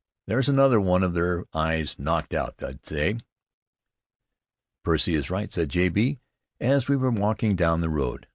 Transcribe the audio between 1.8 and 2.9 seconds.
knocked out,' they